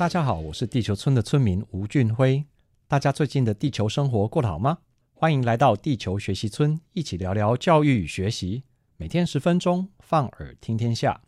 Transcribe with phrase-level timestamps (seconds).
[0.00, 2.42] 大家好，我是地球村的村民吴俊辉。
[2.88, 4.78] 大家最近的地球生活过得好吗？
[5.12, 8.62] 欢迎来到地球学习村，一起聊聊教育与学习。
[8.96, 11.20] 每天十分钟，放耳听天下。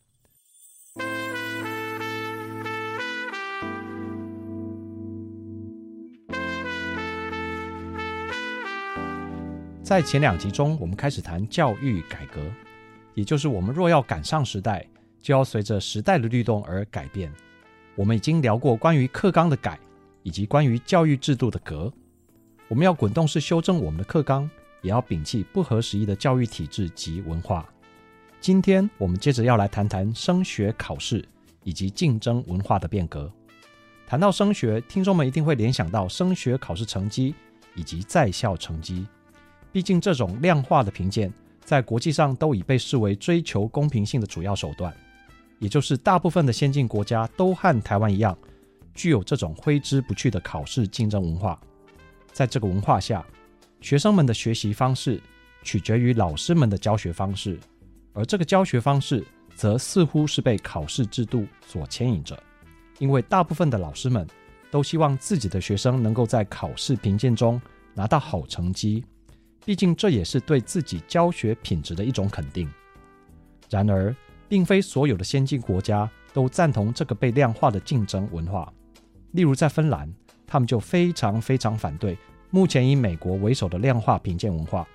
[9.82, 12.40] 在前两集中，我们开始谈教育改革，
[13.12, 14.88] 也就是我们若要赶上时代，
[15.20, 17.30] 就要随着时代的律动而改变。
[17.94, 19.78] 我们已经聊过关于课纲的改，
[20.22, 21.92] 以及关于教育制度的革。
[22.68, 24.48] 我们要滚动式修正我们的课纲，
[24.80, 27.68] 也要摒弃不合时宜的教育体制及文化。
[28.40, 31.24] 今天我们接着要来谈谈升学考试
[31.64, 33.30] 以及竞争文化的变革。
[34.06, 37.34] 谈到升学，听众们一定会联想到升学考试成绩
[37.74, 39.06] 以及在校成绩。
[39.70, 41.32] 毕竟这种量化的评鉴，
[41.64, 44.94] 在国际上都已被视为追求公平性的主要手段。
[45.62, 48.36] 也就是大部分的先进国家都和台湾一样，
[48.94, 51.56] 具有这种挥之不去的考试竞争文化。
[52.32, 53.24] 在这个文化下，
[53.80, 55.22] 学生们的学习方式
[55.62, 57.60] 取决于老师们的教学方式，
[58.12, 62.36] 而这个教学方式则似乎是被考试制度所牵引着。
[62.98, 64.26] 因为大部分的老师们
[64.68, 67.62] 都希望自己的学生能够在考试评鉴中
[67.94, 69.04] 拿到好成绩，
[69.64, 72.68] 毕竟这也是对自己教学品质的一种肯定。
[73.70, 74.12] 然而，
[74.52, 78.70] 并非所有的先进国家都赞同这个被量化的竞争文化。
[79.30, 80.12] 例如，在芬兰，
[80.46, 82.18] 他们就非常非常反对
[82.50, 84.86] 目前以美国为首的量化评鉴文化。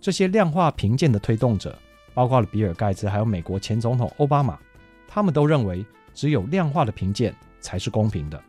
[0.00, 1.78] 这些量化评鉴的推动者，
[2.12, 4.58] 包括了比尔盖茨，还有美国前总统奥巴马，
[5.06, 8.42] 他们都认为只有量化的评鉴才是公平的。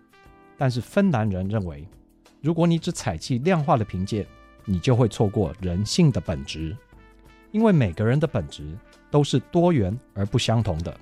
[0.58, 1.88] 但是芬兰人认为，
[2.42, 4.26] 如果你只采弃量化的评鉴，
[4.66, 6.76] 你就会错过人性的本质，
[7.52, 8.76] 因为每个人的本质。
[9.12, 10.96] 都是多元而不相同的，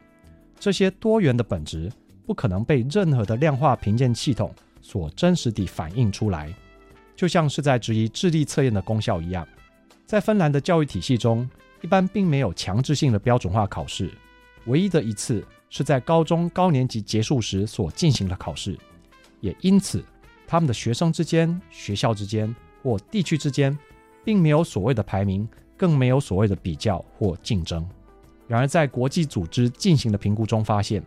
[0.59, 1.91] 这些多元的本质
[2.25, 6.53] 不可能被任何的量化评鉴系统所真实地反映出来，
[7.16, 9.47] 就像是在质疑智力测验的功效一样。
[10.06, 11.50] 在芬兰的教育体系中，
[11.81, 14.09] 一般并没有强制性的标准化考试，
[14.66, 18.78] 唯一的一次是在高中高年级结束时所进行的考试，
[19.41, 20.03] 也因此，
[20.47, 23.78] 他们的学生之间、学校之间或地区之间，
[24.24, 27.88] 并没有所谓的排名，更没有所谓的比较或竞争。
[28.47, 31.03] 然而，在国际组织进行的评估中发现，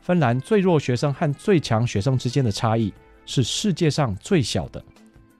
[0.00, 4.82] 芬兰最弱学生和最强学生之间的差异是世界上最小的。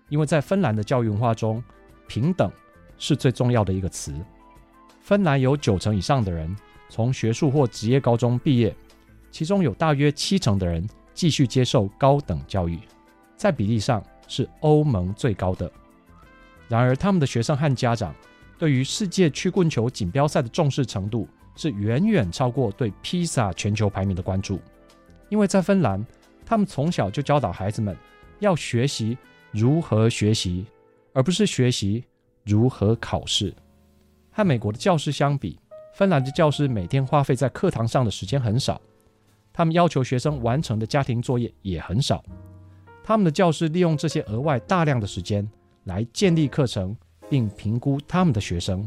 [0.09, 1.63] 因为在芬兰的教育文化中，
[2.09, 2.51] 平等
[2.99, 4.15] 是最重要的一个词。
[5.01, 6.55] 芬兰有九成以上的人
[6.89, 8.75] 从学术或职业高中毕业，
[9.31, 10.85] 其中有大约七成的人
[11.15, 12.79] 继续接受高等教育，
[13.37, 15.71] 在比例上是欧盟最高的。
[16.69, 18.13] 然而，他们的学生和家长
[18.59, 24.61] 对于世界曲棍球锦标赛的重视程度，是远远超过对披萨全球排名的关注，
[25.31, 26.07] 因为在芬兰，
[26.45, 27.97] 他们从小就教导孩子们
[28.39, 29.17] 要学习
[29.51, 30.67] 如何学习，
[31.15, 32.05] 而不是学习
[32.45, 33.53] 如何考试。
[34.31, 35.59] 和美国的教师相比，
[35.95, 38.81] 芬兰的教师每天花费在课堂上的时间很少，
[39.53, 42.23] 他们要求学生完成的家庭作业也很少。
[43.03, 45.49] 他们的教师利用这些额外大量的时间
[45.85, 46.95] 来建立课程，
[47.31, 48.87] 并评估他们的学生。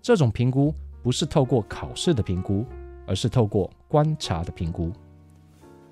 [0.00, 0.72] 这种评估。
[1.06, 2.66] 不是透过考试的评估，
[3.06, 4.90] 而是透过观察的评估。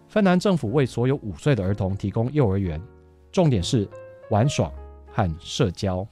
[0.08, 2.82] 芬兰政府为所有五岁的儿童提供幼儿园，
[3.30, 3.88] 重点是
[4.30, 4.72] 玩耍
[5.12, 6.04] 和社交。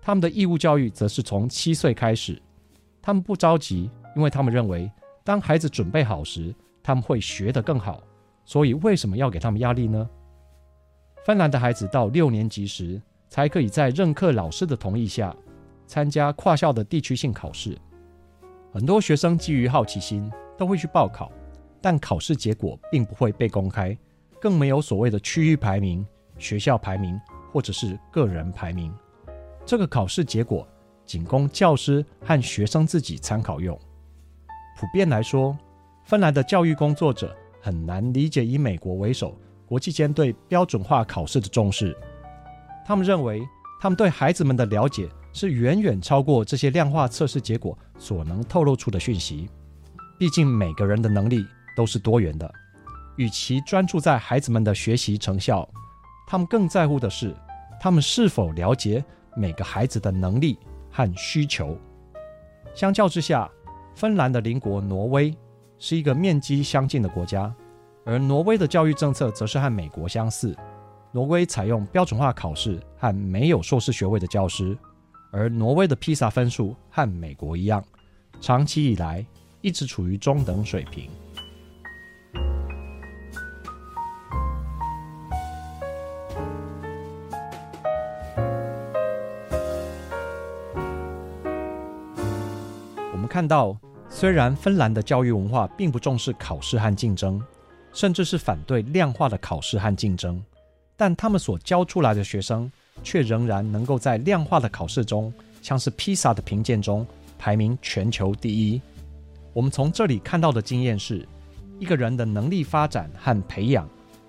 [0.00, 2.40] 他们的义务教育则是从七岁开始。
[3.02, 4.90] 他们不着急，因为他们认为，
[5.22, 8.02] 当孩子准备好时，他们会学得更好。
[8.46, 10.08] 所以，为什么要给他们压力呢？
[11.26, 15.36] 芬兰的孩子到六年级时，才可以在任课老师的同意下，
[15.86, 17.76] 参加跨校的地区性考试。
[18.72, 21.30] 很多学生基于好奇心都会去报考，
[21.78, 23.94] 但考试结果并不会被公开，
[24.40, 26.06] 更没有所谓的区域排名、
[26.38, 27.20] 学校排名
[27.52, 28.90] 或者是个人排名。
[29.66, 30.66] 这个考试结果
[31.04, 33.78] 仅供教师和学生自己参考用。
[34.80, 35.54] 普遍来说，
[36.04, 41.94] 芬兰的教育工作者很难理解以美国为首国际间对标准化考试的重视。
[42.86, 43.46] 他们认为，
[43.78, 49.48] 他们对孩子们的了解是远远超过这些量化测试结果所能透露出的讯息。
[50.18, 51.44] 毕竟每个人的能力
[51.76, 52.52] 都是多元的，
[53.16, 55.68] 与其专注在孩子们的学习成效，
[56.26, 57.34] 他们更在乎的是
[57.80, 60.58] 他们是否了解每个孩子的能力
[60.90, 61.76] 和需求。
[62.74, 63.50] 相较之下，
[63.94, 65.36] 芬兰的邻国挪威
[65.78, 67.52] 是一个面积相近的国家，
[68.04, 70.56] 而挪威的教育政策则是和美国相似。
[71.10, 74.78] 挪威采用标准化考试和没有硕士学位的教师，
[75.34, 77.82] 而挪威的披萨分数和美国一样，
[78.38, 79.24] 长期以来
[79.62, 81.08] 一直处于中等水平。
[93.10, 93.74] 我们看到，
[94.10, 97.42] 虽然芬兰的教育文化并不重视考试和竞争，
[97.94, 100.44] 甚至是反对量化的考试和竞争。
[100.94, 102.70] 但他们所教出来的学生，
[103.02, 107.06] 却仍然能够在量化的考试中，像是披萨的评鉴中
[107.38, 108.80] 排名全球第一。
[109.52, 111.26] 我们从这里看到的经验是，
[111.78, 113.88] 一个人的能力发展和培养，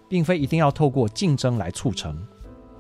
[0.10, 2.18] 并非一定要透过竞争来促成。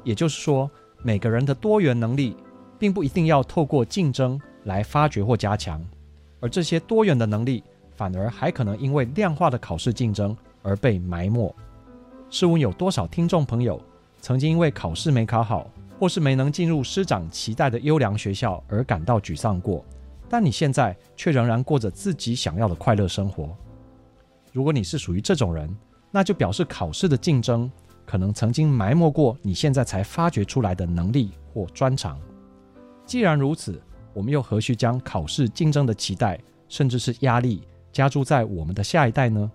[0.03, 0.69] 也就是说，
[1.01, 2.35] 每个人的多元能力，
[2.77, 5.81] 并不一定要透过竞争来发掘或加强，
[6.41, 7.63] 而这些多元的能力，
[7.95, 11.55] 反而还可能因为量化的考试竞争而被埋没。
[12.29, 13.79] 试问有多少听众朋友
[14.23, 19.83] 曾经因为考试没考好，或是没能进入师长期待的优良学校而感到沮丧过？
[20.29, 23.53] 但你现在却仍然过着自己想要的快乐生活。
[24.53, 25.69] 如果你是属于这种人，
[26.09, 27.69] 那就表示考试的竞争
[28.05, 32.17] 可能曾经埋没过你现在才发掘出来的能力或专长。
[33.05, 33.77] 既然如此，
[34.13, 37.61] 我们又何须将考试竞争的期待，甚至是压力
[37.91, 39.51] 加注在我们的下一代呢？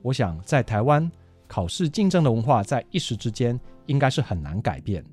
[0.00, 1.10] 我想在台湾。
[1.48, 3.56] 考试竞争的文化在一时之间
[3.86, 5.04] 应该是很难改变。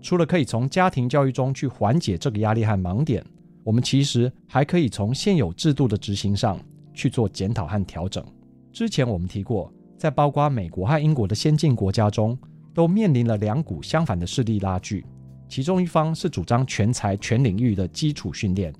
[0.00, 3.24] 除了可以从家庭教育中去缓解这个压力和盲点，
[3.62, 6.58] 我们其实还可以从现有制度的执行上
[6.94, 8.24] 去做检讨和调整。
[8.72, 12.38] 之前我们提过，在包括美国和英国的先进国家中，
[12.72, 15.04] 都面临了两股相反的势力拉锯。
[15.48, 18.72] 其中一方是主张全才全领域的基础训练，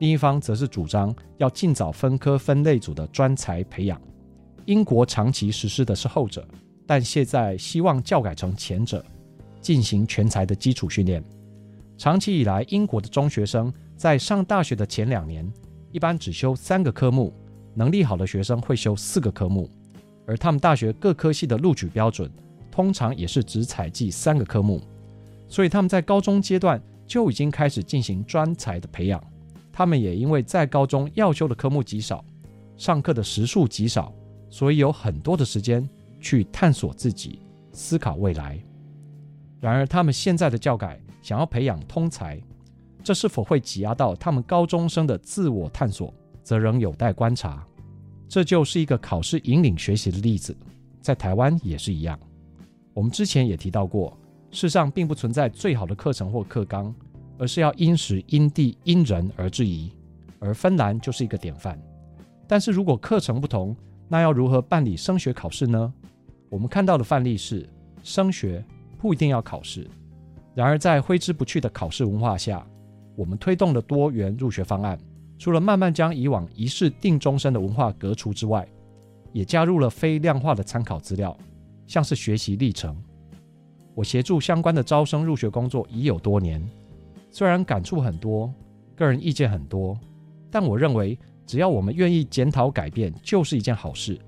[0.00, 4.00] 另一方则是主张要尽早分科分类组的专才培养。
[4.66, 6.46] 英国长期实施的是后者，
[6.88, 9.04] 但现在希望教改成前者，
[9.60, 11.22] 进行全才的基础训练。
[11.98, 15.46] 长期以来，英国的中学生在上大学的前两年，
[15.92, 17.30] 一般只修三个科目，
[17.74, 19.68] 能力好的学生会修四个科目，
[20.26, 22.30] 而他们大学各科系的录取标准，
[22.70, 24.80] 通常也是只采计三个科目，
[25.46, 29.22] 所以他们在高中阶段就已经开始进行专才的培养。
[29.70, 32.24] 他们也因为在高中要修的科目极少，
[32.78, 34.10] 上课的时数极少。
[34.50, 35.86] 所以有很多的时间
[36.20, 37.40] 去探索自己、
[37.72, 38.58] 思考未来。
[39.60, 42.40] 然而，他们现在的教改想要培养通才，
[43.02, 47.66] 这是否会挤压到他们高中生的自我探索，则仍有待观察。
[48.28, 50.56] 这就是一个考试引领学习的例子，
[51.00, 52.18] 在台湾也是一样。
[52.92, 54.16] 我们之前也提到过，
[54.50, 56.94] 世上并不存在最好的课程或课纲，
[57.38, 59.92] 而是要因时、因地、因人而制宜。
[60.40, 61.80] 而芬兰就是一个典范。
[62.46, 63.76] 但是如果课程不同，
[64.08, 65.92] 那要如何办理升学考试呢？
[66.48, 67.68] 我们看到的范例是，
[68.02, 68.64] 升学
[68.96, 69.86] 不一定要考试。
[70.54, 72.66] 然而，在挥之不去的考试文化下，
[73.14, 74.98] 我们推动了多元入学方案，
[75.38, 78.66] 除了慢慢将以往一试定终身的文化革除之外，
[79.32, 81.36] 也加入了非量化的参考资料，
[81.86, 82.96] 像是学习历程。
[83.94, 86.66] 我协助相关的招生入学工作已有多年，
[87.30, 88.50] 虽然感触很多，
[88.96, 89.98] 个人意见很多，
[90.50, 91.18] 但我认为。
[91.48, 94.18] 只要我们愿意检讨改变，就是一件好事。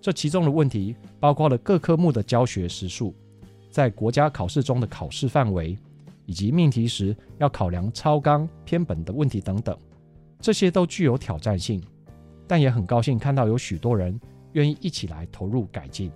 [0.00, 3.14] 这其中的问题包括了各科目的教学时数，
[3.70, 5.76] 在国家考试中的考试范围，
[6.24, 9.76] 以及命题时要考量超纲偏本的问题等等。
[10.40, 11.82] 这些都具有挑战性，
[12.46, 14.18] 但也很高兴看到有许多人
[14.52, 16.10] 愿意一起来投入改进。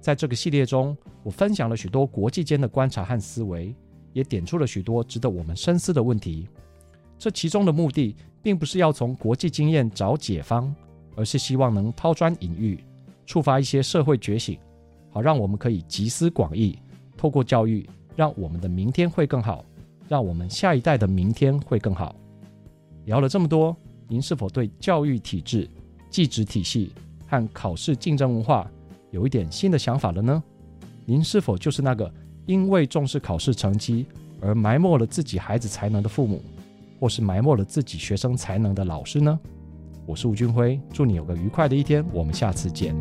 [0.00, 3.72] 在这个系列中，我分享了许多国际间的观察和思维，
[4.12, 6.48] 也点出了许多值得我们深思的问题。
[7.18, 8.14] 这其中的目的，
[8.46, 10.72] 并不是要从国际经验找解方，
[11.16, 12.78] 而是希望能抛砖引玉，
[13.26, 14.56] 触发一些社会觉醒，
[15.10, 16.78] 好让我们可以集思广益，
[17.16, 17.84] 透过教育，
[18.14, 19.64] 让我们的明天会更好，
[20.06, 22.14] 让我们下一代的明天会更好。
[23.06, 23.76] 聊了这么多，
[24.06, 25.68] 您是否对教育体制、
[26.08, 26.92] 技职体系
[27.26, 28.70] 和考试竞争文化
[29.10, 30.40] 有一点新的想法了呢？
[31.04, 32.08] 您是否就是那个
[32.46, 34.06] 因为重视考试成绩
[34.40, 36.40] 而埋没了自己孩子才能的父母？
[36.98, 39.38] 或是埋没了自己学生才能的老师呢？
[40.06, 42.94] 我是吴俊辉祝你有个愉快的一天我们下次见。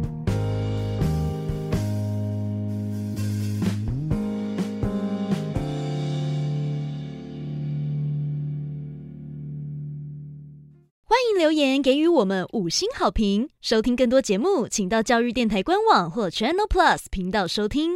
[11.03, 17.91] 欢迎留言给予我们五星好评收听更多节目请到教育电台官网或 channel plus 频道收听。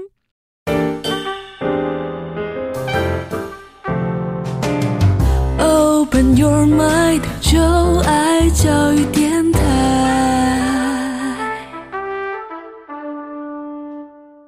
[6.19, 7.57] Open your mind，就
[8.01, 9.18] 爱教育电